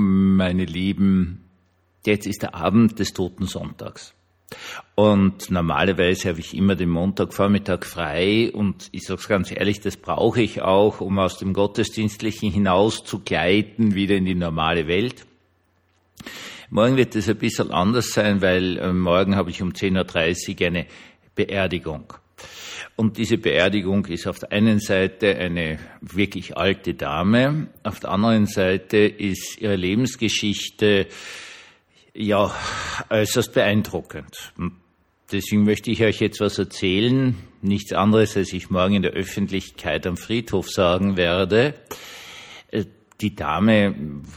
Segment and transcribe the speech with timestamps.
[0.00, 1.44] meine Lieben,
[2.04, 4.14] jetzt ist der Abend des Toten Sonntags.
[4.96, 9.96] Und normalerweise habe ich immer den Montagvormittag frei und ich sage es ganz ehrlich, das
[9.96, 15.24] brauche ich auch, um aus dem Gottesdienstlichen hinaus zu gleiten, wieder in die normale Welt.
[16.68, 20.66] Morgen wird es ein bisschen anders sein, weil äh, morgen habe ich um 10.30 Uhr
[20.66, 20.86] eine
[21.34, 22.12] Beerdigung.
[23.00, 28.44] Und diese Beerdigung ist auf der einen Seite eine wirklich alte Dame, auf der anderen
[28.44, 31.06] Seite ist ihre Lebensgeschichte
[32.12, 32.54] ja
[33.08, 34.52] äußerst beeindruckend.
[35.32, 40.06] Deswegen möchte ich euch jetzt was erzählen, nichts anderes, als ich morgen in der Öffentlichkeit
[40.06, 41.72] am Friedhof sagen werde.
[42.70, 42.84] Äh,
[43.22, 43.94] die Dame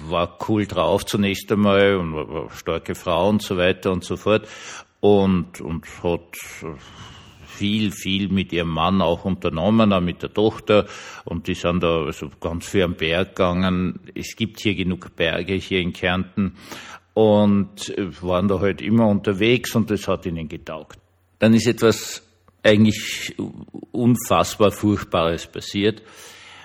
[0.08, 4.48] war cool drauf zunächst einmal und war starke Frau und so weiter und so fort
[5.02, 6.38] und, und hat
[7.54, 10.88] viel, viel mit ihrem Mann auch unternommen, auch mit der Tochter.
[11.26, 14.00] Und die sind da also ganz viel am Berg gegangen.
[14.16, 16.56] Es gibt hier genug Berge hier in Kärnten
[17.14, 20.98] und waren da halt immer unterwegs und das hat ihnen getaugt.
[21.40, 22.24] Dann ist etwas
[22.64, 23.36] eigentlich
[23.92, 26.02] unfassbar Furchtbares passiert.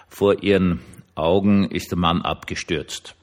[0.09, 0.81] Vor ihren
[1.15, 3.15] Augen ist der Mann abgestürzt.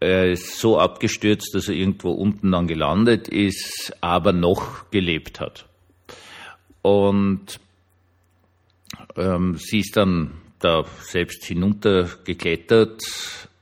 [0.00, 5.66] Er ist so abgestürzt, dass er irgendwo unten dann gelandet ist, aber noch gelebt hat.
[6.88, 7.60] Und
[9.16, 13.02] ähm, sie ist dann da selbst hinuntergeklettert,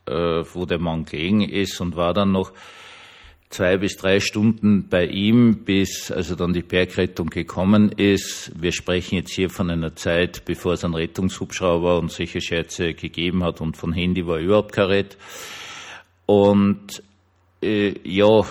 [0.06, 2.52] äh, wo der Mann gelegen ist und war dann noch
[3.50, 8.52] zwei bis drei Stunden bei ihm, bis also dann die Bergrettung gekommen ist.
[8.60, 13.42] Wir sprechen jetzt hier von einer Zeit, bevor es einen Rettungshubschrauber und solche Scherze gegeben
[13.42, 15.16] hat und von Handy war überhaupt kein Rett.
[16.27, 17.02] Und
[17.61, 18.44] äh, ja,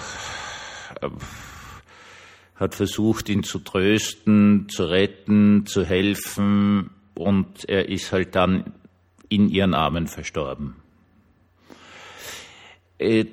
[2.56, 8.74] hat versucht, ihn zu trösten, zu retten, zu helfen und er ist halt dann
[9.30, 10.76] in ihren Armen verstorben.
[12.98, 13.26] Äh,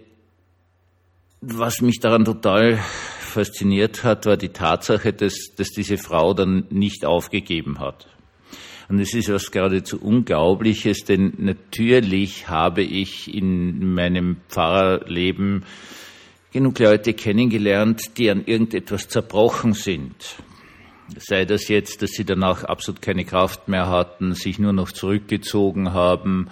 [1.40, 2.78] was mich daran total
[3.20, 8.08] fasziniert hat, war die Tatsache, dass, dass diese Frau dann nicht aufgegeben hat.
[8.88, 15.64] Und es ist was geradezu Unglaubliches, denn natürlich habe ich in meinem Pfarrerleben
[16.52, 20.14] genug Leute kennengelernt, die an irgendetwas zerbrochen sind.
[21.18, 25.92] Sei das jetzt, dass sie danach absolut keine Kraft mehr hatten, sich nur noch zurückgezogen
[25.92, 26.48] haben,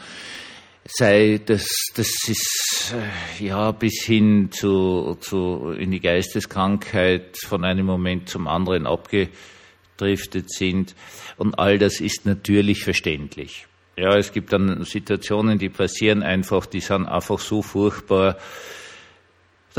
[0.84, 7.86] sei das, das ist äh, ja bis hin zu, zu in die Geisteskrankheit von einem
[7.86, 10.94] Moment zum anderen abgedriftet sind.
[11.36, 13.66] Und all das ist natürlich verständlich.
[13.96, 18.38] Ja, es gibt dann Situationen, die passieren einfach, die sind einfach so furchtbar,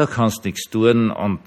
[0.01, 1.41] da kannst nichts tun und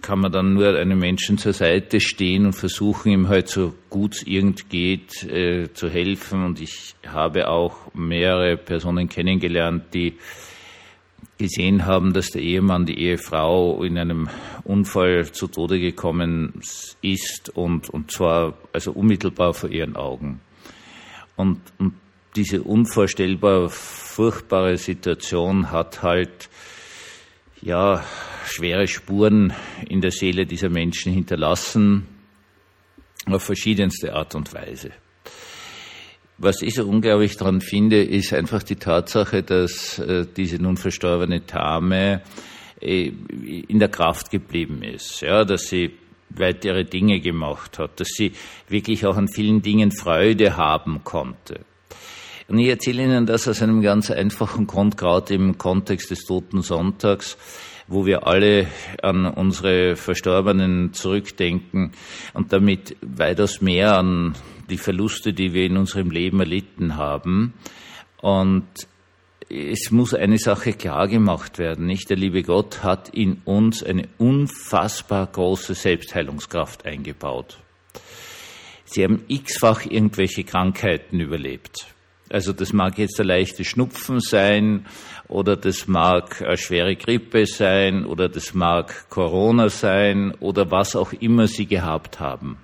[0.00, 4.14] kann man dann nur einem Menschen zur Seite stehen und versuchen, ihm halt so gut
[4.14, 6.42] es irgend geht äh, zu helfen.
[6.42, 10.14] Und ich habe auch mehrere Personen kennengelernt, die
[11.36, 14.30] gesehen haben, dass der Ehemann, die Ehefrau in einem
[14.64, 16.54] Unfall zu Tode gekommen
[17.02, 20.40] ist und, und zwar also unmittelbar vor ihren Augen.
[21.36, 21.92] Und, und
[22.36, 26.48] diese unvorstellbar furchtbare Situation hat halt
[27.62, 28.04] ja,
[28.46, 29.52] schwere Spuren
[29.88, 32.06] in der Seele dieser Menschen hinterlassen,
[33.26, 34.90] auf verschiedenste Art und Weise.
[36.38, 41.40] Was ich so unglaublich daran finde, ist einfach die Tatsache, dass äh, diese nun verstorbene
[41.40, 42.22] Dame
[42.80, 43.10] äh,
[43.68, 45.90] in der Kraft geblieben ist, ja, dass sie
[46.30, 48.32] weitere Dinge gemacht hat, dass sie
[48.68, 51.64] wirklich auch an vielen Dingen Freude haben konnte.
[52.48, 56.62] Und ich erzähle Ihnen das aus einem ganz einfachen Grund, gerade im Kontext des Toten
[56.62, 57.36] Sonntags,
[57.88, 58.68] wo wir alle
[59.02, 61.92] an unsere Verstorbenen zurückdenken
[62.32, 64.34] und damit weitaus mehr an
[64.70, 67.52] die Verluste, die wir in unserem Leben erlitten haben.
[68.22, 68.66] Und
[69.50, 72.08] es muss eine Sache klar gemacht werden, nicht?
[72.08, 77.58] Der liebe Gott hat in uns eine unfassbar große Selbstheilungskraft eingebaut.
[78.86, 81.88] Sie haben x-fach irgendwelche Krankheiten überlebt.
[82.30, 84.86] Also das mag jetzt ein leichtes Schnupfen sein
[85.28, 91.12] oder das mag eine schwere Grippe sein oder das mag Corona sein oder was auch
[91.14, 92.58] immer Sie gehabt haben.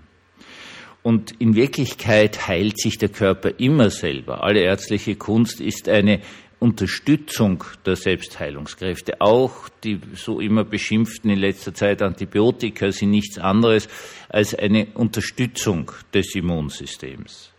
[1.03, 4.43] Und in Wirklichkeit heilt sich der Körper immer selber.
[4.43, 6.21] Alle ärztliche Kunst ist eine
[6.61, 9.21] Unterstützung der Selbstheilungskräfte.
[9.21, 13.89] Auch die so immer beschimpften in letzter Zeit Antibiotika sind nichts anderes
[14.31, 17.54] als eine Unterstützung des Immunsystems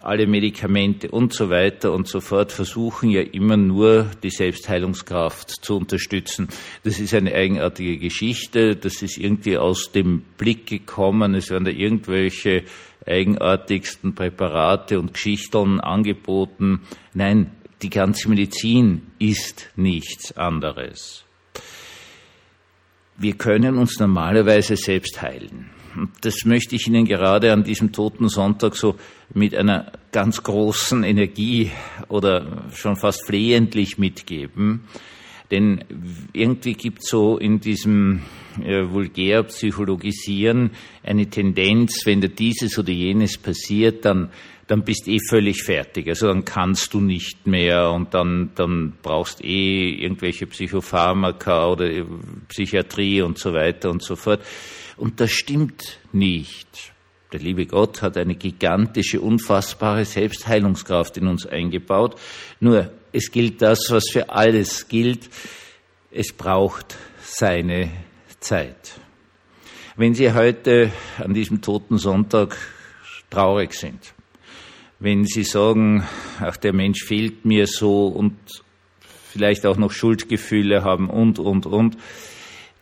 [0.00, 5.76] alle Medikamente und so weiter und so fort versuchen ja immer nur die Selbstheilungskraft zu
[5.76, 6.48] unterstützen.
[6.84, 11.70] Das ist eine eigenartige Geschichte, das ist irgendwie aus dem Blick gekommen, es werden da
[11.70, 12.64] irgendwelche
[13.06, 16.82] eigenartigsten Präparate und Geschichten angeboten.
[17.14, 17.52] Nein,
[17.82, 21.24] die ganze Medizin ist nichts anderes.
[23.16, 25.70] Wir können uns normalerweise selbst heilen.
[26.20, 28.96] Das möchte ich Ihnen gerade an diesem Toten Sonntag so
[29.32, 31.70] mit einer ganz großen Energie
[32.08, 34.84] oder schon fast flehentlich mitgeben.
[35.50, 35.84] Denn
[36.32, 38.22] irgendwie gibt es so in diesem
[38.64, 40.70] äh, vulgär Psychologisieren
[41.02, 44.30] eine Tendenz, wenn dir dieses oder jenes passiert, dann,
[44.66, 46.08] dann bist eh völlig fertig.
[46.08, 52.04] Also dann kannst du nicht mehr und dann, dann brauchst eh irgendwelche Psychopharmaka oder äh,
[52.48, 54.40] Psychiatrie und so weiter und so fort.
[54.96, 56.92] Und das stimmt nicht.
[57.32, 62.18] Der liebe Gott hat eine gigantische, unfassbare Selbstheilungskraft in uns eingebaut.
[62.60, 65.28] Nur es gilt das, was für alles gilt.
[66.10, 67.90] Es braucht seine
[68.40, 69.00] Zeit.
[69.96, 72.56] Wenn Sie heute an diesem toten Sonntag
[73.28, 74.14] traurig sind,
[74.98, 76.06] wenn Sie sagen,
[76.40, 78.36] ach, der Mensch fehlt mir so und
[79.30, 81.96] vielleicht auch noch Schuldgefühle haben und, und, und,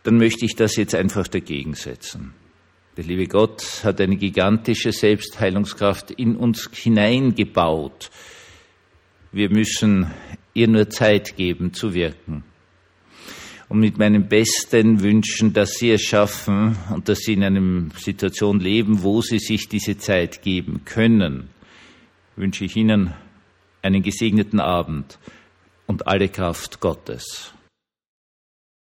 [0.05, 2.35] dann möchte ich das jetzt einfach dagegen setzen.
[2.95, 8.11] Der liebe Gott hat eine gigantische Selbstheilungskraft in uns hineingebaut.
[9.31, 10.11] Wir müssen
[10.53, 12.43] ihr nur Zeit geben zu wirken.
[13.67, 18.59] Und mit meinen besten Wünschen, dass Sie es schaffen und dass Sie in einer Situation
[18.59, 21.49] leben, wo Sie sich diese Zeit geben können,
[22.35, 23.15] wünsche ich Ihnen
[23.81, 25.17] einen gesegneten Abend
[25.87, 27.54] und alle Kraft Gottes.